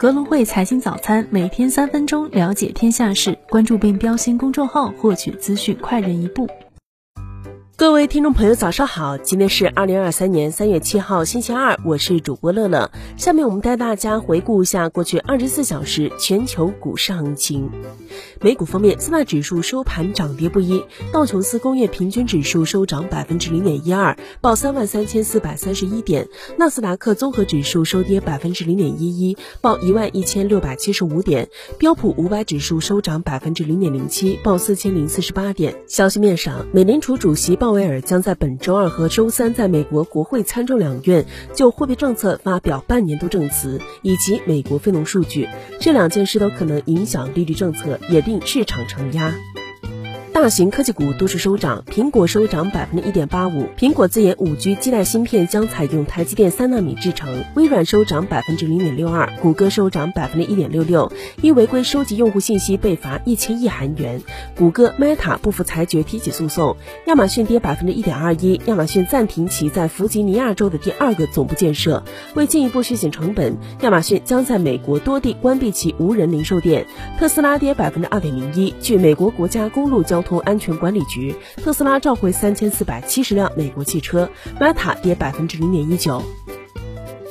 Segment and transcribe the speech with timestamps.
[0.00, 6.46] 格隆汇财经早餐，每天三分钟了解天下事，关注并标新公众号，获取资讯快人一步。
[7.78, 9.18] 各位听众朋友，早上好！
[9.18, 12.90] 今天是二零二三年三月七号，星期二，我是主播乐乐。
[13.16, 17.70] 下面我们带大家回顾一下过去二十四小时全球股市行情。
[18.40, 20.82] 美股方面，四大指数收盘涨跌不一，
[21.12, 26.24] 道琼斯工业平均指数收涨百分之零点一二，报三万三千四百三十一点；
[26.58, 31.46] 纳斯达克综合指数收跌百分之零点一一，报一万一千六百七十五点；
[31.78, 35.76] 标普五百指数收涨百分之零点零七，报四千零四十八点。
[35.86, 37.67] 消息面上，美联储主席鲍。
[37.68, 45.46] 鲍威尔将在本周二和周三在美国国会参众两院就货币政策发表半年度证词，以及美国非农数据，
[45.78, 49.34] 这两件事都可能影响利率政策，也令市场承压。
[50.40, 53.66] 大型科技股多数收涨，苹果收涨百分之一点八五。
[53.76, 57.44] 苹果自研五 G 基带芯片将采用台积电三纳米制成。
[57.56, 64.22] 微软收涨百分之零点六二，谷歌收涨百分之一点六六，因违规收集用户信息被罚一千亿韩元。
[64.56, 66.76] 谷歌 Meta 不服裁决提起诉讼。
[67.08, 72.04] 亚马逊跌百分之一点二一，亚马逊暂停其在弗吉尼亚州的第二个总部建设。
[72.34, 76.86] 为进一步削减成本，亚马逊将在美国多地关闭其无人零售店。
[77.18, 80.27] 特斯拉跌百分之二点零一，据美国国家公路交通。
[80.28, 84.28] 从安全管理局，特斯拉召回三千四百七十辆美国汽车
[84.60, 86.22] ，Meta 跌百分之零点一九。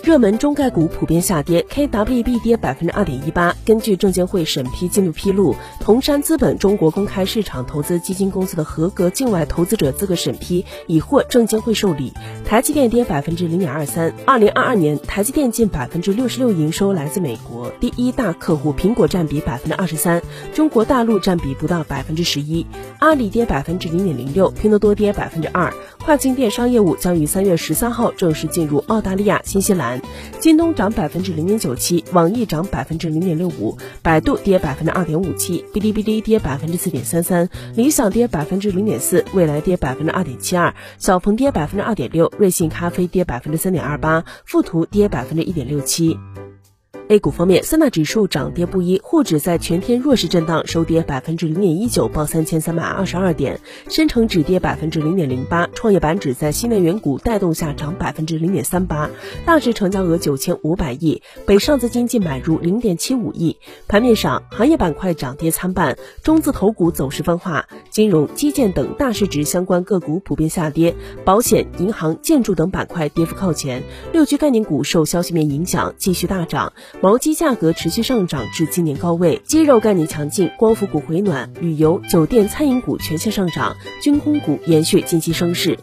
[0.07, 3.53] 热门中概股普遍下跌，KWB 跌百分之二点一八。
[3.65, 12.13] 根据证监会审批进度披露，同山资本中国公开市场投资基金公司的合格境外投资者资格审批已获证监会受理。
[12.45, 14.13] 台积电跌百分之零点二三。
[14.25, 20.21] 二零二二年，台积电近百分之六十六营收来自美国，第一大客户苹果占比百分之二十三，
[20.53, 22.65] 中国大陆占比不到百分之十一。
[22.99, 25.73] 阿里跌百分之零点零六，拼多多跌百分之二。
[26.05, 29.96] 跨境电商业务将于三月十三号正式进入澳大利亚、新西兰。
[30.39, 46.17] 京东涨百分之零点九七，网易涨百分之零点六五，百度跌百分之二点五七，哔哩哔哩跌百分之四点三三，理想跌百分之零点四，未来跌百分之二点七二，小鹏跌百分之二点六，瑞幸咖啡跌百分之三点二八，富途跌百分之一点六七。
[47.09, 53.55] A 股方面，三大指数涨跌不一，沪指在全天弱势震荡，收跌百分之零点一九，报三千三百二十二点；
[53.89, 59.09] 深成指跌百分之零点零八，创业板指在新能源股带动下涨百分之零点三八，
[59.45, 63.57] 大致成交额九千五百亿，北上资金净买入零点七五亿。
[63.87, 70.93] 盘面上，行业板块涨跌参半，中字头股走势分化，金融、基建等大市值相关个股普遍下跌，
[71.23, 73.81] 保险、银行、建筑等板块跌幅靠前，
[74.11, 76.73] 六区概念股受消息面影响继续大涨。
[76.99, 85.77] 毛鸡价格持续上涨至今年高位，鸡肉概念强劲，光伏股回暖，旅游、酒店、餐饮股全线上涨，军工股延续近期升势。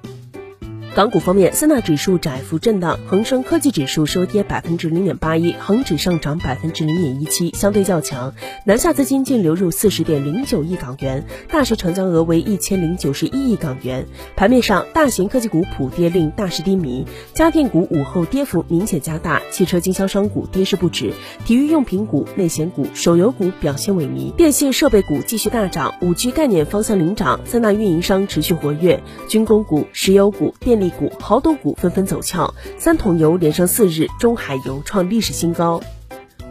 [0.95, 8.33] 港股方面，三大指数窄幅震荡，恒生科技指数收跌百分之零点八一，恒指上涨百分之零点一七，相对较强。
[8.65, 14.07] 南下资金净流入四十点零九亿港元，大市成交额为一千零九十一亿港元。
[14.37, 21.13] 盘面上，大型科技股普跌令大市低迷，家电股午后跌幅明显加大，汽车经销商股跌势不止，
[21.45, 30.84] 体育用品股、内险股、手游股表现萎靡，电信设备股继续大涨，五 G 概念方向领涨，三大运营商持续活跃，军工股、石油股、电力。
[30.91, 35.81] 股豪赌股纷纷走俏，三桶油连升四日，中海油创历史新高。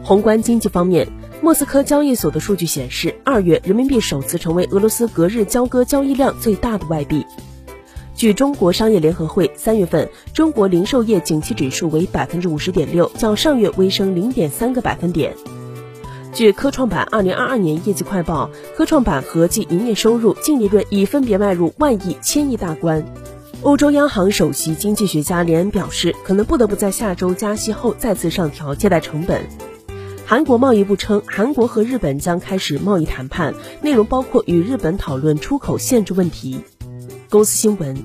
[0.04, 1.08] 宏观经济方面，
[1.42, 7.26] 莫斯科交易所的数据显示，二月人民币首次成为俄罗斯隔日交割交易量最大的外币。
[8.16, 15.34] 据中国商业联合会，三月份中国零售业景气指数为百分之五十点六，较上月微升零点三个百分点。
[16.32, 23.06] 据科创板二零二二年业绩快报，科创板合计营业收入、净利润已分别迈入万亿、千亿大关。
[23.64, 29.42] 欧洲央行首席经济学家连恩表示，可能不得不在下周加息后再次上调借贷成本。
[30.26, 36.60] 韩国贸易部称，韩国和日本将开始贸易谈判，内容包括与日本讨论出口限制问题。
[37.30, 37.96] 公司新闻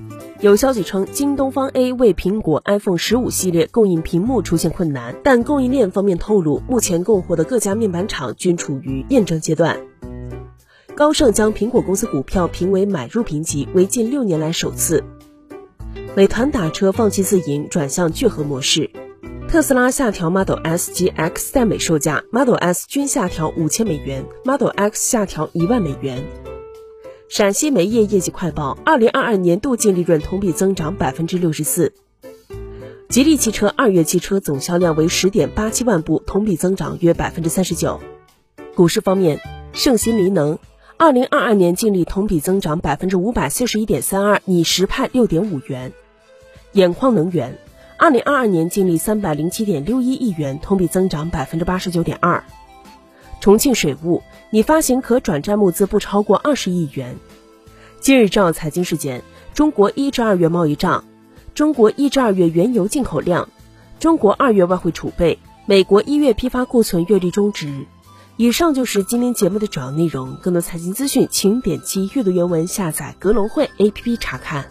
[0.40, 9.76] 有消息称，京东方 A 为苹果 iPhone 十五系列供应屏幕出现困难，但供应链方面透露，目前供货的各家面板厂均处于验证阶段。
[10.94, 15.02] 高盛将苹果公司股票评为买入评级，为近六年来首次。
[16.18, 18.90] 美团打车放弃自营，转向聚合模式。
[19.48, 26.24] 特斯拉下调 Model S 及 X 在美售价，Model S 均下调五千美元，Model X 下调一万美元。
[27.28, 31.92] 陕西煤业业绩快报，二零二二年度净利润同比增长百分之六十四。
[33.08, 38.00] 吉利汽车二月汽车总销量为十点八七万部，同比增长约百分之三十九。
[38.74, 39.38] 股市方面，
[39.72, 40.58] 盛鑫锂能。
[40.96, 45.92] 二零二二年净利同比增长百分之五百四十一点三二，拟实派六点五元。
[46.78, 47.58] 兖矿能源，
[47.96, 52.44] 二零二二年净利三百零七点六一亿元，同比增长百分之八十九点二。
[53.40, 57.16] 重庆水务拟发行可转债募资不超过二十亿元。
[57.98, 61.02] 今日照财经事件：中国一至二月贸易账，
[61.52, 63.48] 中国一至二月原油进口量，
[63.98, 67.86] 中国二月外汇储备，美国一月批发库存月率中值。
[68.36, 70.36] 以上就是今天节目的主要内容。
[70.40, 74.66] 更多财经资讯，请点击阅读原文下载格隆汇 APP 查看。